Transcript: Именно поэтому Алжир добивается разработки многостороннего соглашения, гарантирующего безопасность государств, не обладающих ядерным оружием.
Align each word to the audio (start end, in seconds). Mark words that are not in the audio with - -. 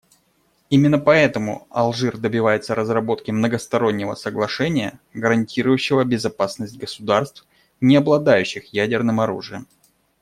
Именно 0.71 0.97
поэтому 0.97 1.67
Алжир 1.69 2.17
добивается 2.17 2.73
разработки 2.73 3.29
многостороннего 3.29 4.15
соглашения, 4.15 4.99
гарантирующего 5.13 6.03
безопасность 6.05 6.79
государств, 6.79 7.45
не 7.81 7.97
обладающих 7.97 8.73
ядерным 8.73 9.19
оружием. 9.21 9.67